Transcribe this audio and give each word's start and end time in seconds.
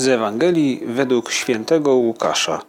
Z 0.00 0.08
Ewangelii 0.08 0.82
według 0.86 1.30
świętego 1.30 1.94
Łukasza. 1.94 2.62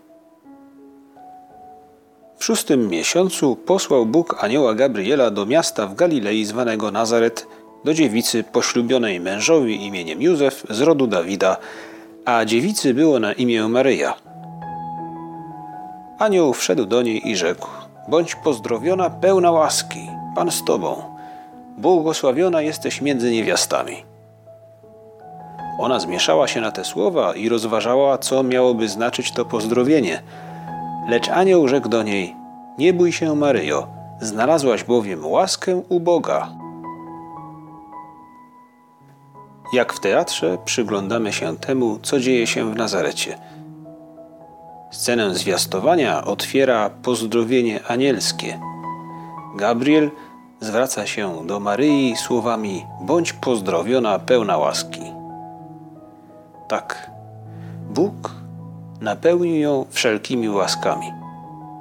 W 2.37 2.45
szóstym 2.45 2.87
miesiącu 2.87 3.55
posłał 3.55 4.05
Bóg 4.05 4.43
anioła 4.43 4.73
Gabriela 4.73 5.31
do 5.31 5.45
miasta 5.45 5.87
w 5.87 5.95
Galilei 5.95 6.45
zwanego 6.45 6.91
Nazaret, 6.91 7.47
do 7.85 7.93
dziewicy 7.93 8.43
poślubionej 8.43 9.19
mężowi 9.19 9.85
imieniem 9.85 10.21
Józef 10.21 10.65
z 10.69 10.81
rodu 10.81 11.07
Dawida, 11.07 11.57
a 12.25 12.45
dziewicy 12.45 12.93
było 12.93 13.19
na 13.19 13.33
imię 13.33 13.67
Maryja. 13.67 14.13
Anioł 16.19 16.53
wszedł 16.53 16.85
do 16.85 17.01
niej 17.01 17.29
i 17.29 17.35
rzekł: 17.35 17.67
Bądź 18.07 18.35
pozdrowiona, 18.35 19.09
pełna 19.09 19.51
łaski, 19.51 20.09
Pan 20.35 20.51
z 20.51 20.63
tobą. 20.63 21.03
Błogosławiona 21.77 22.61
jesteś 22.61 23.01
między 23.01 23.31
niewiastami. 23.31 24.10
Ona 25.81 25.99
zmieszała 25.99 26.47
się 26.47 26.61
na 26.61 26.71
te 26.71 26.83
słowa 26.83 27.33
i 27.33 27.49
rozważała, 27.49 28.17
co 28.17 28.43
miałoby 28.43 28.89
znaczyć 28.89 29.31
to 29.31 29.45
pozdrowienie. 29.45 30.21
Lecz 31.09 31.29
anioł 31.29 31.67
rzekł 31.67 31.89
do 31.89 32.03
niej: 32.03 32.35
Nie 32.77 32.93
bój 32.93 33.11
się, 33.11 33.35
Maryjo, 33.35 33.87
znalazłaś 34.19 34.83
bowiem 34.83 35.25
łaskę 35.25 35.81
u 35.89 35.99
Boga. 35.99 36.49
Jak 39.73 39.93
w 39.93 39.99
teatrze 39.99 40.57
przyglądamy 40.65 41.33
się 41.33 41.57
temu, 41.57 41.99
co 42.01 42.19
dzieje 42.19 42.47
się 42.47 42.71
w 42.71 42.75
Nazarecie. 42.75 43.37
Scenę 44.91 45.35
zwiastowania 45.35 46.25
otwiera 46.25 46.89
pozdrowienie 46.89 47.83
anielskie. 47.87 48.59
Gabriel 49.55 50.11
zwraca 50.59 51.07
się 51.07 51.47
do 51.47 51.59
Maryi 51.59 52.15
słowami: 52.15 52.85
Bądź 53.01 53.33
pozdrowiona, 53.33 54.19
pełna 54.19 54.57
łaski. 54.57 55.20
Tak, 56.71 57.11
Bóg 57.89 58.31
napełnił 59.01 59.55
ją 59.55 59.85
wszelkimi 59.89 60.49
łaskami. 60.49 61.13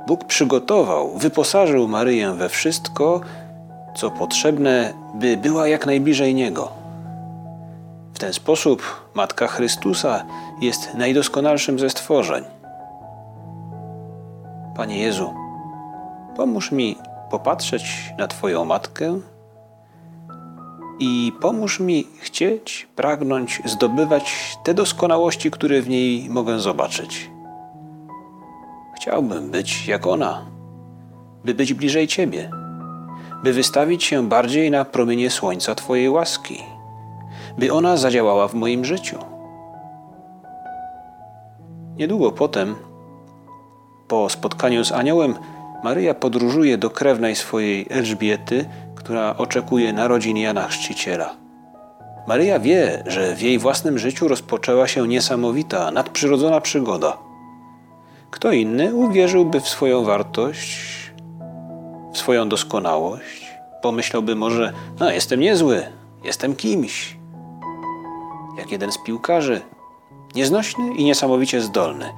Bóg 0.07 0.25
przygotował, 0.25 1.19
wyposażył 1.19 1.89
Maryję 1.89 2.33
we 2.33 2.49
wszystko, 2.49 3.21
co 3.95 4.11
potrzebne, 4.11 4.93
by 5.15 5.37
była 5.37 5.69
jak 5.69 5.87
najbliżej 5.87 6.35
Niego. 6.35 6.73
W 8.15 8.19
ten 8.19 8.33
sposób 8.33 8.83
Matka 9.15 9.47
Chrystusa 9.47 10.25
jest 10.61 10.95
najdoskonalszym 10.95 11.79
ze 11.79 11.91
stworzeń. 11.91 12.45
Panie 14.77 14.99
Jezu, 14.99 15.35
pomóż 16.37 16.73
mi 16.73 16.99
popatrzeć 17.31 18.15
na 18.19 18.29
Twoją 18.29 18.65
matkę 18.65 19.21
i 21.01 21.33
pomóż 21.41 21.81
mi 21.81 22.07
chcieć, 22.19 22.89
pragnąć, 22.97 23.63
zdobywać 23.65 24.57
te 24.65 24.75
doskonałości, 24.75 25.51
które 25.51 25.83
w 25.83 25.89
niej 25.89 26.31
mogę 26.31 26.59
zobaczyć. 26.59 27.31
Chciałbym 28.97 29.51
być 29.51 29.87
jak 29.87 30.07
ona, 30.07 30.47
by 31.45 31.55
być 31.55 31.75
bliżej 31.75 32.09
Ciebie, 32.09 32.51
by 33.45 33.53
wystawić 33.53 34.05
się 34.05 34.29
bardziej 34.29 34.71
na 34.71 34.85
promienie 34.85 35.31
słońca 35.31 35.75
Twojej 35.75 36.09
łaski, 36.09 36.63
by 37.59 37.73
ona 37.73 37.97
zadziałała 37.97 38.49
w 38.49 38.55
moim 38.55 38.85
życiu. 38.85 39.19
Niedługo 41.97 42.33
potem, 42.33 42.75
po 44.09 44.29
spotkaniu 44.29 44.85
z 44.85 44.93
aniołem, 44.93 45.35
Maryja 45.85 46.15
podróżuje 46.15 46.79
do 46.79 46.91
krewnej 46.91 47.37
swojej 47.37 47.87
Elżbiety, 47.91 48.65
która 49.11 49.37
oczekuje 49.37 49.93
narodzin 49.93 50.37
Jana 50.37 50.69
Chrzciciela. 50.69 51.37
Maryja 52.27 52.59
wie, 52.59 53.03
że 53.07 53.37
w 53.37 53.43
jej 53.43 53.59
własnym 53.59 53.99
życiu 53.99 54.29
rozpoczęła 54.29 54.89
się 54.89 55.09
niesamowita, 55.09 55.91
nadprzyrodzona 55.91 56.61
przygoda. 56.61 57.19
Kto 58.31 58.53
inny 58.53 58.95
uwierzyłby 58.95 59.61
w 59.61 59.69
swoją 59.69 60.05
wartość, 60.05 61.13
w 62.13 62.19
swoją 62.19 62.49
doskonałość, 62.49 63.47
pomyślałby 63.83 64.37
może, 64.37 64.73
no 65.01 65.11
jestem 65.11 65.41
niezły, 65.41 65.83
jestem 66.25 66.57
kimś. 66.57 67.17
Jak 68.59 68.73
jeden 68.73 68.93
z 68.93 68.99
piłkarzy, 68.99 69.61
nieznośny 70.35 70.95
i 70.95 71.05
niesamowicie 71.05 71.61
zdolny. 71.61 72.13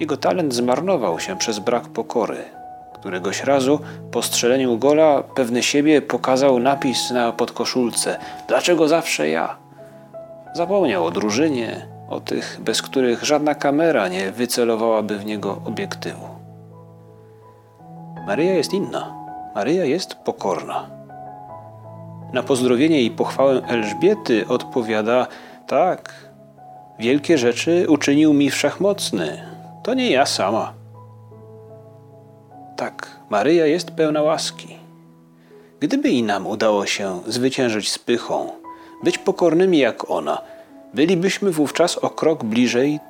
Jego 0.00 0.16
talent 0.16 0.54
zmarnował 0.54 1.20
się 1.20 1.36
przez 1.36 1.58
brak 1.58 1.88
pokory. 1.88 2.59
Któregoś 3.00 3.44
razu 3.44 3.78
po 4.10 4.22
strzeleniu 4.22 4.78
gola 4.78 5.22
pewny 5.22 5.62
siebie 5.62 6.02
pokazał 6.02 6.58
napis 6.58 7.10
na 7.10 7.32
podkoszulce: 7.32 8.18
Dlaczego 8.48 8.88
zawsze 8.88 9.28
ja? 9.28 9.56
Zapomniał 10.54 11.06
o 11.06 11.10
drużynie, 11.10 11.86
o 12.08 12.20
tych, 12.20 12.60
bez 12.60 12.82
których 12.82 13.24
żadna 13.24 13.54
kamera 13.54 14.08
nie 14.08 14.32
wycelowałaby 14.32 15.18
w 15.18 15.26
niego 15.26 15.62
obiektywu. 15.64 16.26
Maryja 18.26 18.54
jest 18.54 18.72
inna. 18.72 19.14
Maryja 19.54 19.84
jest 19.84 20.14
pokorna. 20.14 20.90
Na 22.32 22.42
pozdrowienie 22.42 23.02
i 23.02 23.10
pochwałę 23.10 23.62
Elżbiety 23.68 24.48
odpowiada: 24.48 25.26
Tak, 25.66 26.14
wielkie 26.98 27.38
rzeczy 27.38 27.86
uczynił 27.88 28.32
mi 28.32 28.50
wszechmocny. 28.50 29.42
To 29.82 29.94
nie 29.94 30.10
ja 30.10 30.26
sama. 30.26 30.79
Tak, 32.80 33.16
Maryja 33.30 33.66
jest 33.66 33.90
pełna 33.90 34.22
łaski. 34.22 34.76
Gdyby 35.80 36.08
i 36.08 36.22
nam 36.22 36.46
udało 36.46 36.86
się 36.86 37.20
zwyciężyć 37.26 37.92
z 37.92 37.98
pychą, 37.98 38.52
być 39.04 39.18
pokornymi 39.18 39.78
jak 39.78 40.10
ona, 40.10 40.42
bylibyśmy 40.94 41.50
wówczas 41.50 41.98
o 41.98 42.10
krok 42.10 42.44
bliżej 42.44 43.00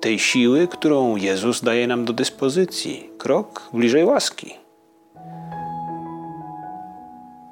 tej 0.00 0.18
siły, 0.18 0.68
którą 0.68 1.16
Jezus 1.16 1.62
daje 1.62 1.86
nam 1.86 2.04
do 2.04 2.12
dyspozycji, 2.12 3.10
krok 3.18 3.68
bliżej 3.72 4.04
łaski. 4.04 4.54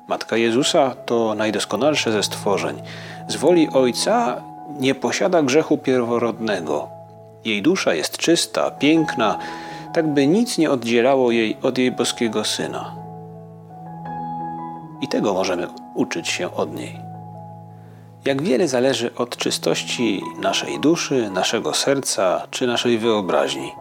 Matka 0.08 0.36
Jezusa 0.36 0.94
to 1.06 1.34
najdoskonalsze 1.34 2.12
ze 2.12 2.22
stworzeń. 2.22 2.82
Z 3.28 3.36
woli 3.36 3.68
Ojca 3.72 4.42
nie 4.80 4.94
posiada 4.94 5.42
grzechu 5.42 5.78
pierworodnego. 5.78 6.88
Jej 7.44 7.62
dusza 7.62 7.94
jest 7.94 8.16
czysta, 8.16 8.70
piękna, 8.70 9.38
tak 9.94 10.14
by 10.14 10.26
nic 10.26 10.58
nie 10.58 10.70
oddzielało 10.70 11.30
jej 11.30 11.56
od 11.62 11.78
jej 11.78 11.92
boskiego 11.92 12.44
syna. 12.44 12.96
I 15.00 15.08
tego 15.08 15.34
możemy 15.34 15.68
uczyć 15.94 16.28
się 16.28 16.54
od 16.54 16.74
niej. 16.74 17.08
Jak 18.24 18.42
wiele 18.42 18.68
zależy 18.68 19.14
od 19.14 19.36
czystości 19.36 20.22
naszej 20.40 20.80
duszy, 20.80 21.30
naszego 21.30 21.74
serca 21.74 22.46
czy 22.50 22.66
naszej 22.66 22.98
wyobraźni. 22.98 23.72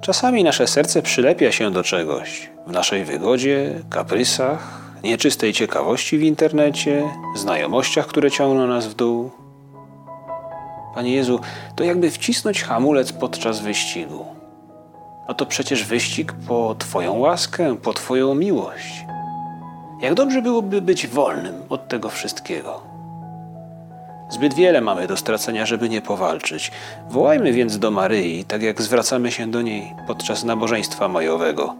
Czasami 0.00 0.44
nasze 0.44 0.66
serce 0.66 1.02
przylepia 1.02 1.52
się 1.52 1.70
do 1.70 1.82
czegoś 1.82 2.50
w 2.66 2.72
naszej 2.72 3.04
wygodzie, 3.04 3.74
kaprysach, 3.90 4.80
nieczystej 5.04 5.52
ciekawości 5.52 6.18
w 6.18 6.22
internecie, 6.22 7.10
znajomościach, 7.36 8.06
które 8.06 8.30
ciągną 8.30 8.66
nas 8.66 8.86
w 8.86 8.94
dół. 8.94 9.30
Panie 10.94 11.14
Jezu, 11.14 11.40
to 11.76 11.84
jakby 11.84 12.10
wcisnąć 12.10 12.62
hamulec 12.62 13.12
podczas 13.12 13.60
wyścigu. 13.60 14.39
A 15.26 15.34
to 15.34 15.46
przecież 15.46 15.84
wyścig 15.84 16.32
po 16.48 16.74
Twoją 16.78 17.18
łaskę, 17.18 17.76
po 17.76 17.92
Twoją 17.92 18.34
miłość. 18.34 19.04
Jak 20.00 20.14
dobrze 20.14 20.42
byłoby 20.42 20.82
być 20.82 21.06
wolnym 21.06 21.62
od 21.68 21.88
tego 21.88 22.08
wszystkiego. 22.08 22.82
Zbyt 24.30 24.54
wiele 24.54 24.80
mamy 24.80 25.06
do 25.06 25.16
stracenia, 25.16 25.66
żeby 25.66 25.88
nie 25.88 26.02
powalczyć. 26.02 26.70
Wołajmy 27.08 27.52
więc 27.52 27.78
do 27.78 27.90
Maryi, 27.90 28.44
tak 28.44 28.62
jak 28.62 28.82
zwracamy 28.82 29.32
się 29.32 29.50
do 29.50 29.62
niej 29.62 29.94
podczas 30.06 30.44
nabożeństwa 30.44 31.08
majowego. 31.08 31.74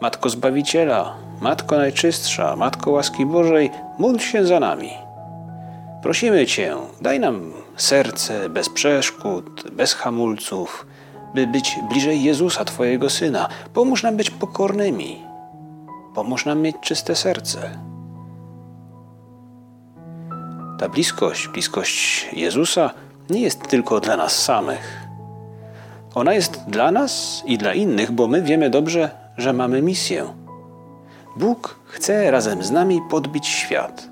Matko 0.00 0.28
Zbawiciela, 0.28 1.14
Matko 1.40 1.76
Najczystsza, 1.76 2.56
Matko 2.56 2.90
łaski 2.90 3.26
Bożej, 3.26 3.70
módl 3.98 4.18
się 4.18 4.46
za 4.46 4.60
nami. 4.60 4.90
Prosimy 6.02 6.46
Cię, 6.46 6.76
daj 7.00 7.20
nam 7.20 7.52
serce 7.76 8.48
bez 8.48 8.68
przeszkód, 8.68 9.70
bez 9.72 9.94
hamulców, 9.94 10.86
by 11.34 11.46
być 11.46 11.78
bliżej 11.88 12.22
Jezusa, 12.22 12.64
Twojego 12.64 13.10
Syna. 13.10 13.48
Pomóż 13.74 14.02
nam 14.02 14.16
być 14.16 14.30
pokornymi. 14.30 15.22
Pomóż 16.14 16.46
nam 16.46 16.60
mieć 16.60 16.76
czyste 16.80 17.16
serce. 17.16 17.70
Ta 20.78 20.88
bliskość, 20.88 21.48
bliskość 21.48 22.26
Jezusa 22.32 22.90
nie 23.30 23.40
jest 23.40 23.68
tylko 23.68 24.00
dla 24.00 24.16
nas 24.16 24.44
samych. 24.44 25.08
Ona 26.14 26.34
jest 26.34 26.64
dla 26.68 26.92
nas 26.92 27.42
i 27.46 27.58
dla 27.58 27.74
innych, 27.74 28.12
bo 28.12 28.26
my 28.28 28.42
wiemy 28.42 28.70
dobrze, 28.70 29.10
że 29.36 29.52
mamy 29.52 29.82
misję. 29.82 30.24
Bóg 31.36 31.78
chce 31.84 32.30
razem 32.30 32.62
z 32.62 32.70
nami 32.70 33.00
podbić 33.10 33.46
świat. 33.46 34.08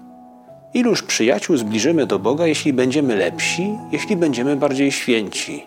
Iluż 0.74 1.02
przyjaciół 1.02 1.56
zbliżymy 1.56 2.06
do 2.06 2.18
Boga, 2.18 2.46
jeśli 2.46 2.72
będziemy 2.72 3.16
lepsi, 3.16 3.78
jeśli 3.92 4.16
będziemy 4.16 4.56
bardziej 4.56 4.92
święci? 4.92 5.66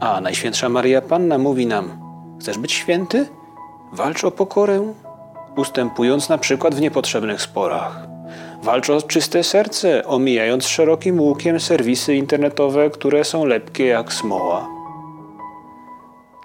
A 0.00 0.20
Najświętsza 0.20 0.68
Maria 0.68 1.02
Panna 1.02 1.38
mówi 1.38 1.66
nam: 1.66 1.98
Chcesz 2.40 2.58
być 2.58 2.72
święty? 2.72 3.28
Walcz 3.92 4.24
o 4.24 4.30
pokorę, 4.30 4.92
ustępując 5.56 6.28
na 6.28 6.38
przykład 6.38 6.74
w 6.74 6.80
niepotrzebnych 6.80 7.42
sporach. 7.42 8.06
Walcz 8.62 8.90
o 8.90 9.02
czyste 9.02 9.44
serce, 9.44 10.04
omijając 10.04 10.66
szerokim 10.66 11.20
łukiem 11.20 11.60
serwisy 11.60 12.14
internetowe, 12.14 12.90
które 12.90 13.24
są 13.24 13.44
lepkie 13.44 13.86
jak 13.86 14.12
smoła. 14.12 14.68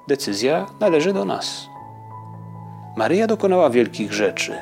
Decyzja 0.07 0.66
należy 0.80 1.13
do 1.13 1.25
nas. 1.25 1.68
Maryja 2.98 3.28
dokonała 3.28 3.69
wielkich 3.69 4.13
rzeczy. 4.13 4.54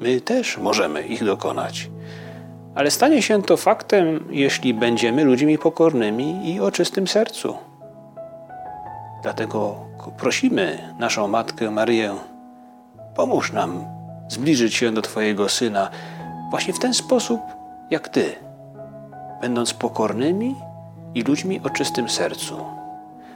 My 0.00 0.20
też 0.20 0.58
możemy 0.58 1.02
ich 1.02 1.24
dokonać. 1.24 1.90
Ale 2.74 2.90
stanie 2.90 3.22
się 3.22 3.42
to 3.42 3.56
faktem, 3.56 4.24
jeśli 4.30 4.74
będziemy 4.74 5.24
ludźmi 5.24 5.58
pokornymi 5.58 6.54
i 6.54 6.60
o 6.60 6.70
czystym 6.70 7.08
sercu. 7.08 7.56
Dlatego 9.22 9.76
prosimy 10.18 10.94
naszą 10.98 11.28
Matkę 11.28 11.70
Maryję, 11.70 12.14
pomóż 13.14 13.52
nam 13.52 13.84
zbliżyć 14.28 14.74
się 14.74 14.92
do 14.92 15.02
Twojego 15.02 15.48
Syna 15.48 15.90
właśnie 16.50 16.74
w 16.74 16.78
ten 16.78 16.94
sposób, 16.94 17.40
jak 17.90 18.08
Ty, 18.08 18.34
będąc 19.40 19.74
pokornymi 19.74 20.54
i 21.14 21.22
ludźmi 21.22 21.60
o 21.64 21.70
czystym 21.70 22.08
sercu. 22.08 22.64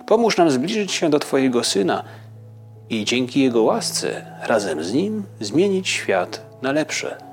Pomóż 0.06 0.36
nam 0.36 0.50
zbliżyć 0.50 0.92
się 0.92 1.10
do 1.10 1.18
Twojego 1.18 1.64
Syna 1.64 2.04
i 2.90 3.04
dzięki 3.04 3.40
Jego 3.40 3.62
łasce 3.62 4.26
razem 4.42 4.84
z 4.84 4.92
Nim 4.92 5.24
zmienić 5.40 5.88
świat 5.88 6.46
na 6.62 6.72
lepsze. 6.72 7.25